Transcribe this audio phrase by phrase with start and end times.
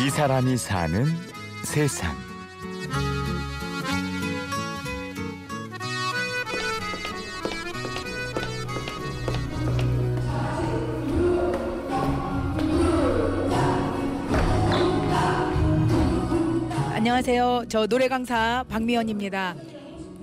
[0.00, 1.06] 이 사람이 사는
[1.64, 2.16] 세상.
[16.94, 17.64] 안녕하세요.
[17.68, 19.56] 저 노래 강사 박미연입니다.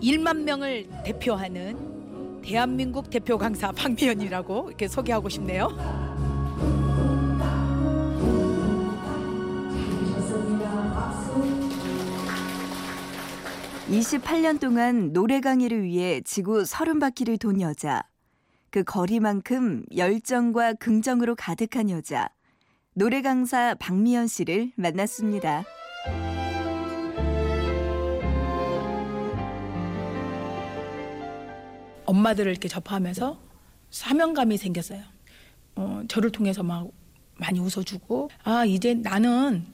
[0.00, 6.03] 1만 명을 대표하는 대한민국 대표 강사 박미연이라고 이렇게 소개하고 싶네요.
[13.88, 18.02] 28년 동안 노래 강의를 위해 지구 서른 바퀴를 돈 여자.
[18.70, 22.30] 그 거리만큼 열정과 긍정으로 가득한 여자.
[22.94, 25.64] 노래 강사 박미연 씨를 만났습니다.
[32.06, 33.38] 엄마들을 이렇게 접하면서
[33.90, 35.02] 사명감이 생겼어요.
[35.76, 36.88] 어, 저를 통해서 막
[37.36, 39.66] 많이 웃어주고 아 이제 나는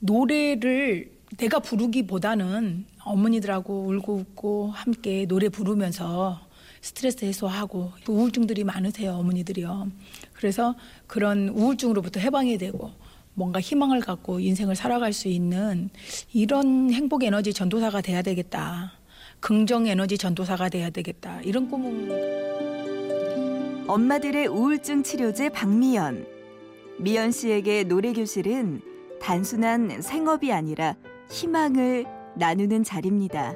[0.00, 6.40] 노래를 내가 부르기보다는 어머니들하고 울고 웃고 함께 노래 부르면서
[6.80, 9.90] 스트레스 해소하고 또 우울증들이 많으세요 어머니들이요.
[10.32, 10.74] 그래서
[11.06, 12.92] 그런 우울증으로부터 해방이 되고
[13.34, 15.90] 뭔가 희망을 갖고 인생을 살아갈 수 있는
[16.32, 18.92] 이런 행복 에너지 전도사가 돼야 되겠다.
[19.40, 21.42] 긍정 에너지 전도사가 돼야 되겠다.
[21.42, 22.64] 이런 꿈은
[23.88, 26.26] 엄마들의 우울증 치료제 박미연.
[26.98, 28.80] 미연 씨에게 노래 교실은
[29.20, 30.96] 단순한 생업이 아니라
[31.30, 32.04] 희망을
[32.36, 33.54] 나누는 자리입니다.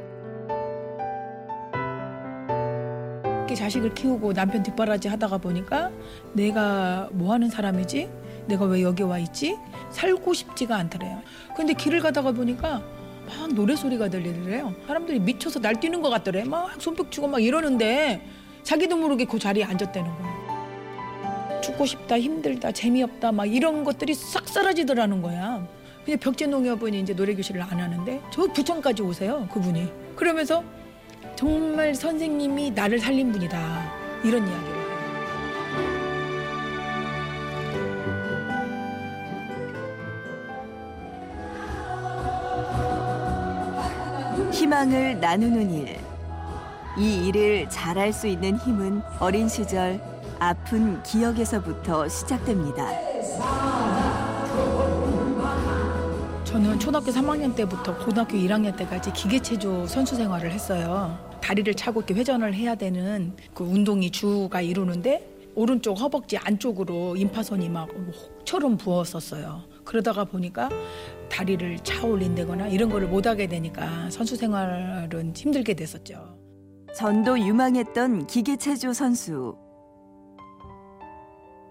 [3.61, 5.91] 자식을 키우고 남편 뒷바라지 하다가 보니까
[6.33, 8.09] 내가 뭐 하는 사람이지?
[8.47, 9.59] 내가 왜 여기 와 있지?
[9.91, 11.21] 살고 싶지가 않더래요.
[11.55, 12.83] 근데 길을 가다가 보니까
[13.27, 14.75] 막 노래 소리가 들리더래요.
[14.87, 16.45] 사람들이 미쳐서 날뛰는 것 같더래.
[16.45, 18.27] 막 손뼉 치고 막 이러는데
[18.63, 21.61] 자기도 모르게 그 자리에 앉았다는 거예요.
[21.61, 25.67] 죽고 싶다, 힘들다, 재미없다, 막 이런 것들이 싹 사라지더라는 거야.
[26.11, 29.93] 그냥 벽제 농협은 이제 노래 교실을 안 하는데 저 부천까지 오세요, 그분이.
[30.17, 30.65] 그러면서
[31.37, 33.93] 정말 선생님이 나를 살린 분이다.
[34.25, 34.81] 이런 이야기를.
[44.51, 45.97] 희망을 나누는 일.
[46.99, 50.01] 이 일을 잘할 수 있는 힘은 어린 시절
[50.41, 52.89] 아픈 기억에서부터 시작됩니다.
[56.51, 61.17] 저는 초등학교 3학년 때부터 고등학교 1학년 때까지 기계체조 선수 생활을 했어요.
[61.41, 67.89] 다리를 차고 이렇게 회전을 해야 되는 그 운동이 주가 이루는데 오른쪽 허벅지 안쪽으로 임파선이 막
[67.93, 69.63] 혹처럼 부었었어요.
[69.85, 70.69] 그러다가 보니까
[71.29, 76.37] 다리를 차 올린다거나 이런 거를 못 하게 되니까 선수 생활은 힘들게 됐었죠.
[76.97, 79.57] 전도 유망했던 기계체조 선수.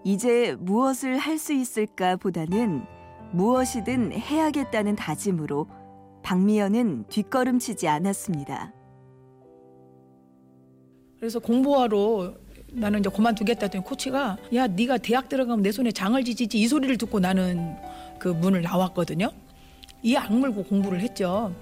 [0.04, 2.86] 이제 무엇을 할 수 있을까 보다는
[3.32, 5.68] 무엇이든 해야겠다는 다짐으로
[6.22, 8.72] 박미연은 뒷걸음치지 않았습니다.
[11.18, 12.34] 그래서 공부하러
[12.72, 16.96] 나는 이제 그만두겠다 했더니 코치가 야 네가 대학 들어가면 내 손에 장을 지지지 이 소리를
[16.98, 17.76] 듣고 나는
[18.18, 19.30] 그 문을 나왔거든요.
[20.02, 21.54] 이 악물고 공부를 했죠.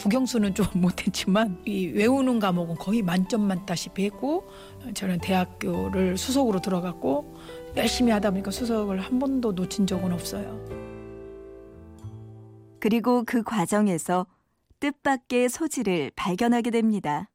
[0.00, 4.48] 국영수는 좀 못했지만 이 외우는 과목은 거의 만점 만다시피 했고
[4.94, 7.36] 저는 대학교를 수석으로 들어갔고
[7.76, 10.58] 열심히 하다 보니까 수석을 한 번도 놓친 적은 없어요.
[12.80, 14.26] 그리고 그 과정에서
[14.80, 17.28] 뜻밖의 소질을 발견하게 됩니다.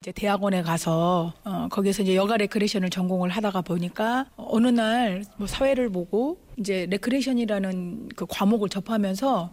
[0.00, 5.90] 이제 대학원에 가서 어, 거기서 이제 여가 레크레이션을 전공을 하다가 보니까 어느 날 뭐 사회를
[5.90, 9.52] 보고 이제 레크레이션이라는 그 과목을 접하면서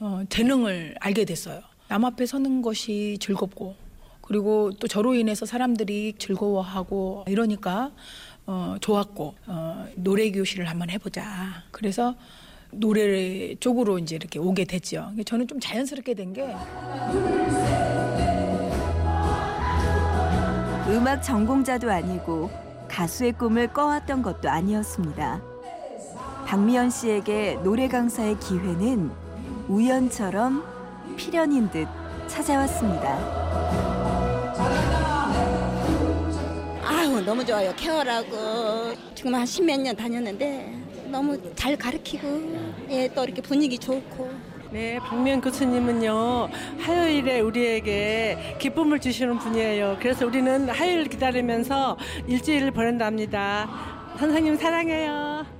[0.00, 1.60] 어, 재능을 알게 됐어요.
[1.88, 3.74] 남 앞에 서는 것이 즐겁고
[4.22, 7.90] 그리고 또 저로 인해서 사람들이 즐거워하고 이러니까
[8.46, 11.64] 어, 좋았고 어, 노래 교실을 한번 해보자.
[11.70, 12.14] 그래서
[12.72, 15.10] 노래 쪽으로 이제 이렇게 오게 됐죠.
[15.26, 16.46] 저는 좀 자연스럽게 된 게
[20.88, 22.50] 음악 전공자도 아니고
[22.88, 25.40] 가수의 꿈을 꿔왔던 것도 아니었습니다.
[26.46, 29.10] 박미연 씨에게 노래 강사의 기회는
[29.70, 30.64] 우연처럼
[31.16, 31.86] 필연인 듯
[32.26, 33.18] 찾아왔습니다.
[36.84, 40.74] 아유 너무 좋아요 케어라고 지금 한 십몇 년 다녔는데
[41.06, 49.38] 너무 잘 가르치고 예, 또 이렇게 분위기 좋고 네, 박미연 교수님은요, 화요일에 우리에게 기쁨을 주시는
[49.38, 49.96] 분이에요.
[49.98, 51.96] 그래서 우리는 화요일 기다리면서
[52.28, 53.68] 일주일을 보낸답니다.
[54.16, 55.59] 선생님 사랑해요.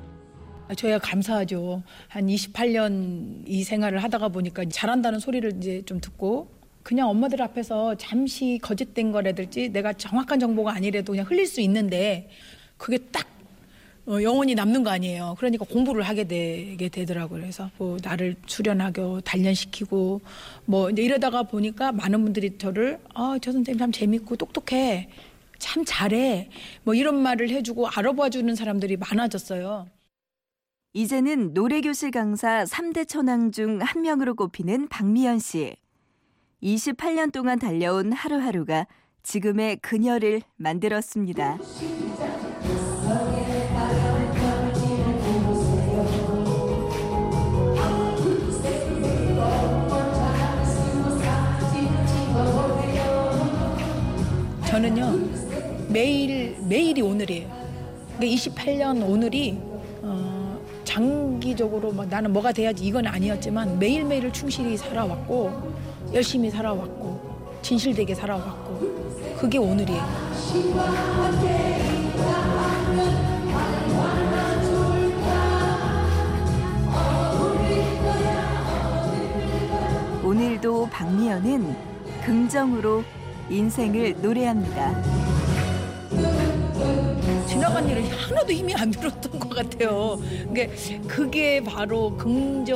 [0.71, 1.83] 아, 저야 감사하죠.
[2.07, 6.49] 한 28년 이 생활을 하다가 보니까 잘한다는 소리를 이제 좀 듣고
[6.85, 12.31] 그냥 엄마들 앞에서 잠시 거짓된 거라든지 내가 정확한 정보가 아니래도 그냥 흘릴 수 있는데
[12.77, 13.27] 그게 딱
[14.07, 15.35] 어, 영혼이 남는 거 아니에요.
[15.39, 17.41] 그러니까 공부를 하게 되게 되더라고요.
[17.41, 20.21] 그래서 뭐 나를 수련하고 단련시키고
[20.67, 25.09] 뭐 이제 이러다가 보니까 많은 분들이 저를 아, 저 선생님 참 재밌고 똑똑해.
[25.59, 26.49] 참 잘해.
[26.85, 29.89] 뭐 이런 말을 해주고 알아봐 주는 사람들이 많아졌어요.
[30.93, 35.77] 이제는 노래교실 강사 3대 천왕 중 한 명으로 꼽히는 박미연 씨.
[36.63, 38.87] 28년 동안 달려온 하루하루가
[39.23, 41.59] 지금의 그녀를 만들었습니다.
[54.67, 55.19] 저는요
[55.89, 57.49] 매일 매일이 오늘이에요.
[58.17, 59.70] 그러니까 28년 오늘이 어,
[60.91, 65.73] 장기적으로 막 나는 뭐가 돼야지 이건 아니었지만 매일 매일을 충실히 살아왔고
[66.13, 70.03] 열심히 살아왔고 진실되게 살아왔고 그게 오늘이에요.
[80.25, 81.77] 오늘도 박미연은
[82.25, 83.05] 긍정으로
[83.49, 85.21] 인생을 노래합니다.
[87.71, 90.19] 지나간 일은 하나도 힘이 안 들었던 것 같아요.
[90.49, 90.69] 그게
[91.07, 92.75] 그게 바로 긍정적이기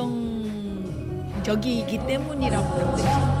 [2.07, 3.35] 때문이라고 그러거든요.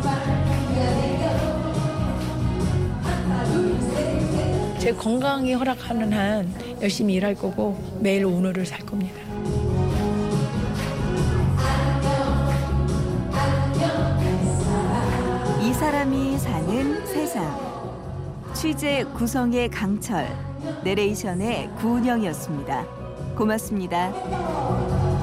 [4.79, 9.15] 제 건강이 허락하는 한 열심히 일할 거고 매일 오늘을 살 겁니다.
[15.63, 17.74] 이 사람이 사는 세상.
[18.65, 20.27] 취재 구성의 강철,
[20.83, 22.83] 내레이션의 구운영이었습니다.
[23.37, 25.14] 고맙습니다.